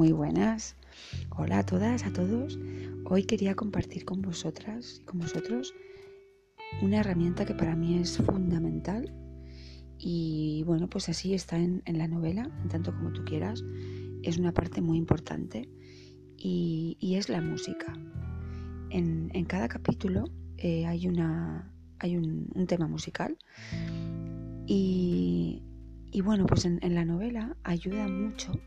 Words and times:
Muy 0.00 0.12
buenas. 0.12 0.76
Hola 1.36 1.58
a 1.58 1.66
todas, 1.66 2.06
a 2.06 2.10
todos. 2.10 2.58
Hoy 3.04 3.24
quería 3.24 3.54
compartir 3.54 4.06
con 4.06 4.22
vosotras 4.22 5.00
y 5.02 5.04
con 5.04 5.20
vosotros 5.20 5.74
una 6.80 7.00
herramienta 7.00 7.44
que 7.44 7.52
para 7.52 7.76
mí 7.76 7.98
es 7.98 8.16
fundamental 8.16 9.12
y 9.98 10.62
bueno, 10.64 10.88
pues 10.88 11.10
así 11.10 11.34
está 11.34 11.58
en, 11.58 11.82
la 11.84 12.08
novela, 12.08 12.48
en 12.62 12.68
tanto 12.70 12.94
como 12.96 13.12
tú 13.12 13.26
quieras. 13.26 13.62
Es 14.22 14.38
una 14.38 14.52
parte 14.54 14.80
muy 14.80 14.96
importante 14.96 15.68
y, 16.38 16.96
es 17.14 17.28
la 17.28 17.42
música. 17.42 17.92
En, 18.88 19.44
cada 19.44 19.68
capítulo 19.68 20.24
eh, 20.56 20.86
hay, 20.86 21.08
una, 21.08 21.74
hay 21.98 22.16
un, 22.16 22.48
tema 22.66 22.88
musical 22.88 23.36
y, 24.66 25.62
bueno, 26.24 26.46
pues 26.46 26.64
en, 26.64 26.78
en 26.80 26.94
la 26.94 27.04
novela 27.04 27.54
ayuda 27.64 28.08
mucho 28.08 28.58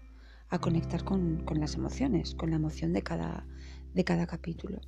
a 0.54 0.60
conectar 0.60 1.04
con, 1.04 1.44
las 1.56 1.74
emociones, 1.74 2.36
con 2.36 2.52
la 2.52 2.58
emoción 2.58 2.94
de 2.94 3.02
cada, 3.02 3.44
de 3.96 4.04
cada 4.04 4.28
capítulo. 4.28 4.80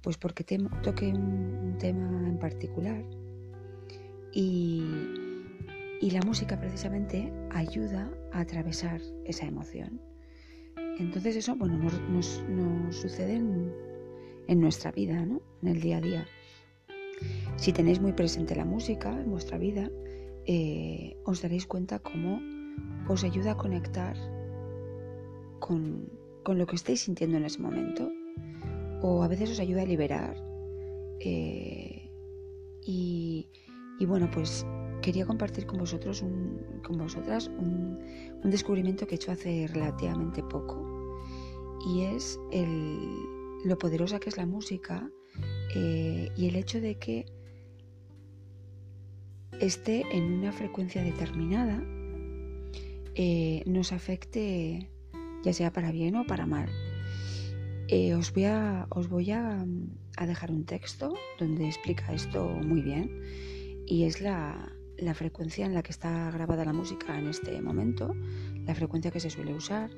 Pues 0.00 0.16
porque 0.16 0.44
te, 0.44 0.58
toque 0.82 1.08
un, 1.08 1.76
tema 1.78 2.26
en 2.26 2.38
particular 2.38 3.04
y, 4.32 4.82
la 6.00 6.20
música 6.20 6.58
precisamente 6.60 7.32
ayuda 7.50 8.10
a 8.32 8.40
atravesar 8.40 9.00
esa 9.24 9.46
emoción. 9.46 10.00
Entonces 10.98 11.36
eso 11.36 11.56
bueno, 11.56 11.76
nos, 12.08 12.42
sucede 12.90 13.36
en, 13.36 14.60
nuestra 14.60 14.90
vida, 14.92 15.24
¿no? 15.26 15.42
en 15.62 15.68
el 15.68 15.80
día 15.80 15.98
a 15.98 16.00
día. 16.00 16.26
Si 17.56 17.72
tenéis 17.72 18.00
muy 18.00 18.12
presente 18.12 18.54
la 18.54 18.64
música 18.64 19.10
en 19.10 19.30
vuestra 19.30 19.58
vida, 19.58 19.90
eh, 20.46 21.16
os 21.24 21.42
daréis 21.42 21.66
cuenta 21.66 21.98
cómo 21.98 22.40
os 23.08 23.24
ayuda 23.24 23.52
a 23.52 23.56
conectar 23.56 24.16
con, 25.64 26.10
lo 26.46 26.66
que 26.66 26.76
estáis 26.76 27.00
sintiendo 27.00 27.38
en 27.38 27.46
ese 27.46 27.58
momento 27.58 28.12
o 29.00 29.22
a 29.22 29.28
veces 29.28 29.50
os 29.50 29.60
ayuda 29.60 29.80
a 29.82 29.86
liberar. 29.86 30.36
Eh, 31.20 32.10
y, 32.86 33.48
bueno, 34.06 34.30
pues 34.30 34.66
quería 35.00 35.24
compartir 35.24 35.64
con 35.64 35.78
vosotros, 35.78 36.22
con 36.82 36.98
vosotras, 36.98 37.48
un, 37.48 37.98
descubrimiento 38.44 39.06
que 39.06 39.14
he 39.14 39.16
hecho 39.16 39.32
hace 39.32 39.66
relativamente 39.72 40.42
poco 40.42 40.76
y 41.86 42.02
es 42.02 42.38
lo 43.64 43.78
poderosa 43.78 44.20
que 44.20 44.28
es 44.28 44.36
la 44.36 44.44
música 44.44 45.10
eh, 45.74 46.28
y 46.36 46.48
el 46.48 46.56
hecho 46.56 46.78
de 46.78 46.98
que 46.98 47.24
esté 49.60 50.04
en 50.14 50.24
una 50.24 50.52
frecuencia 50.52 51.02
determinada 51.02 51.82
eh, 53.14 53.62
nos 53.64 53.92
afecte 53.92 54.90
ya 55.44 55.52
sea 55.52 55.72
para 55.72 55.92
bien 55.92 56.16
o 56.16 56.26
para 56.26 56.46
mal. 56.46 56.68
Eh, 57.88 58.14
os 58.14 58.32
voy, 58.32 58.44
voy 59.08 59.30
a, 59.30 59.64
dejar 60.26 60.50
un 60.50 60.64
texto 60.64 61.14
donde 61.38 61.66
explica 61.66 62.12
esto 62.14 62.46
muy 62.46 62.80
bien 62.80 63.10
y 63.86 64.04
es 64.04 64.22
la, 64.22 64.72
frecuencia 65.14 65.66
en 65.66 65.74
la 65.74 65.82
que 65.82 65.90
está 65.90 66.30
grabada 66.30 66.64
la 66.64 66.72
música 66.72 67.18
en 67.18 67.28
este 67.28 67.60
momento, 67.60 68.14
la 68.64 68.74
frecuencia 68.74 69.10
que 69.10 69.20
se 69.20 69.28
suele 69.28 69.52
usar 69.52 69.90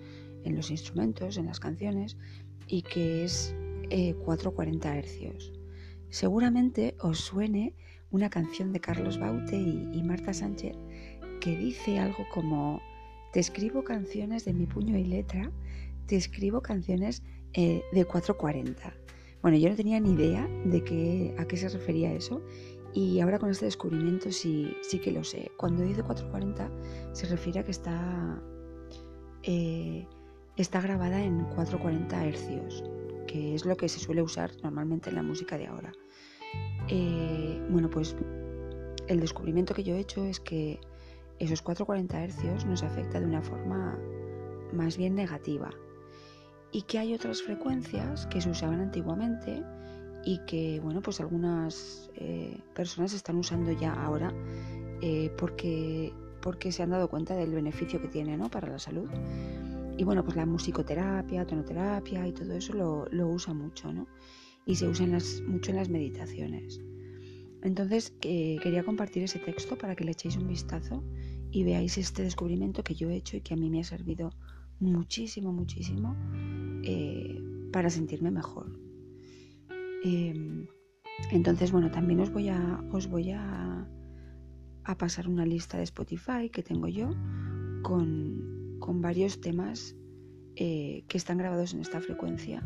en 0.42 0.56
los 0.56 0.70
instrumentos, 0.70 1.36
en 1.36 1.46
las 1.46 1.60
canciones 1.60 2.16
y 2.66 2.82
que 2.82 3.24
es 3.24 3.54
440 4.24 4.98
eh, 4.98 5.02
Hz. 5.02 5.52
Seguramente 6.10 6.96
os 7.00 7.20
suene 7.20 7.74
una 8.10 8.30
canción 8.30 8.72
de 8.72 8.80
Carlos 8.80 9.18
Baute 9.18 9.56
y 9.56 10.02
Marta 10.02 10.32
Sánchez 10.32 10.76
que 11.40 11.56
dice 11.56 11.98
algo 11.98 12.26
como 12.34 12.80
te 13.36 13.40
escribo 13.40 13.84
canciones 13.84 14.46
de 14.46 14.54
mi 14.54 14.64
puño 14.64 14.96
y 14.96 15.04
letra, 15.04 15.52
te 16.06 16.16
escribo 16.16 16.62
canciones 16.62 17.22
eh, 17.52 17.82
de 17.92 18.04
440. 18.06 18.94
Bueno, 19.42 19.58
yo 19.58 19.68
no 19.68 19.76
tenía 19.76 20.00
ni 20.00 20.12
idea 20.12 20.48
de 20.64 20.82
qué, 20.82 21.34
a 21.36 21.44
qué 21.44 21.58
se 21.58 21.68
refería 21.68 22.14
eso 22.14 22.40
y 22.94 23.20
ahora 23.20 23.38
con 23.38 23.50
este 23.50 23.66
descubrimiento 23.66 24.32
sí, 24.32 24.74
sí 24.80 24.98
que 25.00 25.12
lo 25.12 25.22
sé. 25.22 25.50
Cuando 25.58 25.82
dice 25.82 26.02
440 26.02 26.70
se 27.12 27.26
refiere 27.26 27.60
a 27.60 27.64
que 27.64 27.72
está, 27.72 28.42
eh, 29.42 30.06
está 30.56 30.80
grabada 30.80 31.22
en 31.22 31.44
440 31.56 32.24
hercios, 32.24 32.84
que 33.26 33.54
es 33.54 33.66
lo 33.66 33.76
que 33.76 33.90
se 33.90 34.00
suele 34.00 34.22
usar 34.22 34.50
normalmente 34.62 35.10
en 35.10 35.16
la 35.16 35.22
música 35.22 35.58
de 35.58 35.66
ahora. 35.66 35.92
Eh, 36.88 37.60
bueno, 37.68 37.90
pues 37.90 38.16
el 39.08 39.20
descubrimiento 39.20 39.74
que 39.74 39.82
yo 39.82 39.94
he 39.94 39.98
hecho 39.98 40.24
es 40.24 40.40
que 40.40 40.80
esos 41.38 41.62
440 41.62 42.26
Hz 42.28 42.66
nos 42.66 42.82
afecta 42.82 43.20
de 43.20 43.26
una 43.26 43.42
forma 43.42 43.98
más 44.72 44.96
bien 44.96 45.14
negativa 45.14 45.70
y 46.72 46.82
que 46.82 46.98
hay 46.98 47.14
otras 47.14 47.42
frecuencias 47.42 48.26
que 48.26 48.40
se 48.40 48.50
usaban 48.50 48.80
antiguamente 48.80 49.62
y 50.24 50.38
que 50.46 50.80
bueno 50.80 51.00
pues 51.02 51.20
algunas 51.20 52.10
eh, 52.16 52.60
personas 52.74 53.12
están 53.12 53.36
usando 53.36 53.72
ya 53.72 53.92
ahora 53.92 54.32
eh, 55.00 55.30
porque 55.38 56.12
porque 56.40 56.72
se 56.72 56.82
han 56.82 56.90
dado 56.90 57.08
cuenta 57.08 57.34
del 57.34 57.52
beneficio 57.52 58.00
que 58.00 58.08
tiene 58.08 58.36
¿no? 58.36 58.50
para 58.50 58.68
la 58.68 58.78
salud 58.78 59.08
y 59.96 60.04
bueno 60.04 60.24
pues 60.24 60.36
la 60.36 60.46
musicoterapia 60.46 61.46
tonoterapia 61.46 62.26
y 62.26 62.32
todo 62.32 62.52
eso 62.54 62.72
lo, 62.72 63.06
lo 63.10 63.28
usa 63.28 63.54
mucho 63.54 63.92
¿no? 63.92 64.06
y 64.64 64.74
se 64.76 64.88
usa 64.88 65.06
mucho 65.46 65.70
en 65.70 65.76
las 65.76 65.88
meditaciones 65.88 66.80
entonces 67.62 68.10
quería 68.20 68.84
compartir 68.84 69.22
ese 69.22 69.38
texto 69.38 69.76
para 69.76 69.96
que 69.96 70.04
le 70.04 70.12
echéis 70.12 70.36
un 70.36 70.48
vistazo 70.48 71.02
y 71.50 71.64
veáis 71.64 71.98
este 71.98 72.22
descubrimiento 72.22 72.82
que 72.82 72.94
yo 72.94 73.08
he 73.08 73.16
hecho 73.16 73.36
y 73.36 73.40
que 73.40 73.54
a 73.54 73.56
mí 73.56 73.70
me 73.70 73.80
ha 73.80 73.84
servido 73.84 74.30
muchísimo, 74.78 75.52
muchísimo 75.52 76.16
eh, 76.82 77.40
para 77.72 77.90
sentirme 77.90 78.30
mejor. 78.30 78.78
Em, 80.04 80.66
entonces, 81.30 81.72
bueno, 81.72 81.90
también 81.90 82.20
os 82.20 82.30
voy 82.30 82.50
a, 83.30 83.88
pasar 84.98 85.28
una 85.28 85.44
lista 85.44 85.78
de 85.78 85.82
Spotify 85.82 86.48
que 86.50 86.62
tengo 86.62 86.86
yo 86.86 87.10
con, 87.82 88.76
con 88.78 89.00
varios 89.00 89.40
temas 89.40 89.96
eh, 90.54 91.04
que 91.08 91.18
están 91.18 91.38
grabados 91.38 91.74
en 91.74 91.80
esta 91.80 92.00
frecuencia 92.00 92.62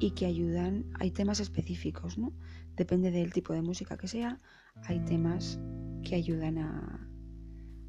y 0.00 0.12
que 0.12 0.26
ayudan, 0.26 0.84
hay 0.98 1.10
temas 1.10 1.40
específicos, 1.40 2.18
¿no? 2.18 2.32
Depende 2.76 3.10
del 3.10 3.32
tipo 3.32 3.52
de 3.52 3.62
música 3.62 3.96
que 3.96 4.08
sea, 4.08 4.38
hay 4.84 5.00
temas 5.00 5.60
que 6.04 6.14
ayudan 6.14 6.58
a, 6.58 7.08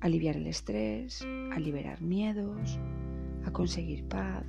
aliviar 0.01 0.37
el 0.37 0.47
estrés, 0.47 1.21
a 1.53 1.59
liberar 1.59 2.01
miedos, 2.01 2.79
a 3.45 3.51
conseguir 3.51 4.05
paz, 4.07 4.45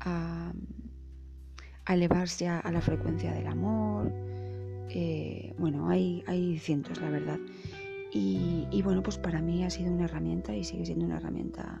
a, 0.00 0.52
elevarse 1.88 2.48
a, 2.48 2.70
la 2.70 2.80
frecuencia 2.80 3.32
del 3.32 3.46
amor. 3.46 4.12
Eh, 4.90 5.54
bueno, 5.58 5.88
hay, 5.88 6.22
hay 6.26 6.58
cientos, 6.58 7.00
la 7.00 7.08
verdad. 7.08 7.38
Y, 8.12 8.66
y, 8.70 8.82
bueno, 8.82 9.02
pues 9.02 9.16
para 9.16 9.40
mí 9.40 9.64
ha 9.64 9.70
sido 9.70 9.92
una 9.92 10.04
herramienta 10.04 10.54
y 10.54 10.64
sigue 10.64 10.84
siendo 10.84 11.04
una 11.04 11.16
herramienta 11.16 11.80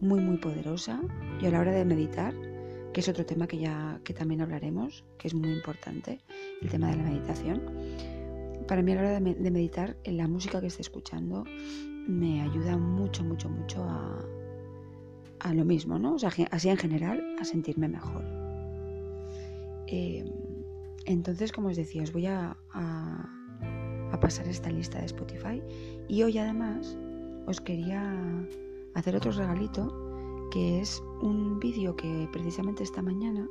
muy, 0.00 0.20
muy 0.20 0.36
poderosa. 0.36 1.00
Y 1.40 1.46
a 1.46 1.50
la 1.50 1.60
hora 1.60 1.72
de 1.72 1.84
meditar, 1.84 2.34
que 2.94 3.00
es 3.00 3.08
otro 3.08 3.26
tema 3.26 3.46
que 3.46 3.58
ya 3.58 4.00
que 4.04 4.14
también 4.14 4.40
hablaremos, 4.40 5.04
que 5.18 5.28
es 5.28 5.34
muy 5.34 5.52
importante, 5.52 6.20
el 6.62 6.70
tema 6.70 6.88
de 6.90 6.96
la 6.96 7.02
meditación 7.02 7.60
para 8.66 8.82
mí 8.82 8.92
a 8.92 8.94
la 8.94 9.00
hora 9.02 9.20
de, 9.20 9.50
meditar, 9.50 9.96
en 10.04 10.16
la 10.16 10.28
música 10.28 10.60
que 10.60 10.68
esté 10.68 10.82
escuchando 10.82 11.44
me 12.06 12.42
ayuda 12.42 12.76
mucho, 12.76 13.24
mucho, 13.24 13.48
mucho 13.48 13.84
a, 13.84 15.52
lo 15.52 15.64
mismo, 15.64 15.98
¿no? 15.98 16.14
O 16.14 16.18
sea, 16.18 16.30
así 16.50 16.70
en 16.70 16.76
general, 16.78 17.22
a 17.38 17.44
sentirme 17.44 17.86
mejor. 17.86 18.24
Em, 19.86 20.26
entonces, 21.04 21.52
como 21.52 21.68
os 21.68 21.76
decía, 21.76 22.02
os 22.02 22.12
voy 22.12 22.26
a, 22.26 22.56
a, 22.72 24.18
pasar 24.20 24.48
esta 24.48 24.70
lista 24.70 25.00
de 25.00 25.06
Spotify 25.06 25.60
y 26.08 26.22
hoy 26.22 26.38
además 26.38 26.96
os 27.46 27.60
quería 27.60 28.16
hacer 28.94 29.16
otro 29.16 29.32
regalito 29.32 30.03
que 30.50 30.80
es 30.80 31.02
un 31.20 31.58
vídeo 31.58 31.96
que 31.96 32.28
precisamente 32.32 32.82
esta 32.82 33.02
mañana 33.02 33.48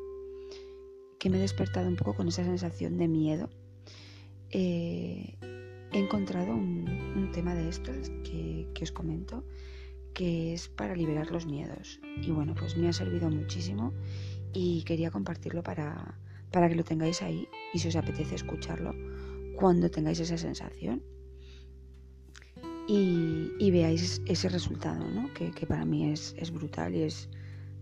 que 1.19 1.29
me 1.29 1.37
he 1.37 1.41
despertado 1.41 1.87
un 1.87 1.95
poco 1.95 2.15
con 2.15 2.27
esa 2.27 2.43
sensación 2.43 2.97
de 2.97 3.07
miedo 3.07 3.49
eh, 4.51 5.37
he 5.41 5.99
encontrado 5.99 6.53
un, 6.53 7.29
tema 7.33 7.55
de 7.55 7.69
estos 7.69 8.11
que, 8.23 8.67
os 8.81 8.91
comento 8.91 9.43
que 10.13 10.53
es 10.53 10.67
para 10.67 10.95
liberar 10.95 11.31
los 11.31 11.47
miedos. 11.47 11.99
Y 12.21 12.29
bueno, 12.29 12.53
pues 12.53 12.77
me 12.77 12.87
ha 12.87 12.93
servido 12.93 13.29
muchísimo 13.29 13.93
y 14.53 14.83
quería 14.83 15.09
compartirlo 15.09 15.63
para, 15.63 16.19
para 16.51 16.69
que 16.69 16.75
lo 16.75 16.83
tengáis 16.83 17.23
ahí 17.23 17.47
y 17.73 17.79
si 17.79 17.87
os 17.87 17.95
apetece 17.95 18.35
escucharlo 18.35 18.93
cuando 19.55 19.89
tengáis 19.89 20.19
esa 20.19 20.37
sensación 20.37 21.01
y, 22.87 23.71
veáis 23.71 24.21
ese 24.25 24.49
resultado, 24.49 25.03
¿no? 25.09 25.33
que, 25.33 25.51
para 25.65 25.85
mí 25.85 26.11
es, 26.11 26.35
es, 26.37 26.51
brutal 26.51 26.93
y 26.95 27.03
es 27.03 27.29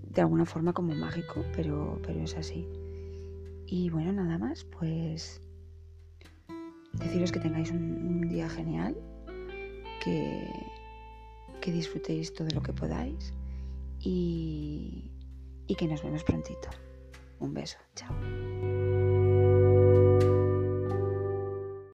de 0.03 0.21
alguna 0.21 0.45
forma 0.45 0.73
como 0.73 0.93
mágico, 0.93 1.43
pero, 1.55 1.99
pero 2.05 2.21
es 2.21 2.35
así. 2.35 2.67
Y 3.65 3.89
bueno, 3.89 4.11
nada 4.11 4.37
más, 4.37 4.65
pues 4.65 5.41
deciros 6.93 7.31
que 7.31 7.39
tengáis 7.39 7.71
un, 7.71 8.27
día 8.27 8.49
genial, 8.49 8.95
que, 10.03 10.47
que 11.61 11.71
disfrutéis 11.71 12.33
todo 12.33 12.47
lo 12.53 12.61
que 12.61 12.73
podáis 12.73 13.33
y, 13.99 15.11
y 15.67 15.75
que 15.75 15.87
nos 15.87 16.03
vemos 16.03 16.23
prontito. 16.23 16.69
Un 17.39 17.53
beso, 17.53 17.77
chao. 17.95 18.13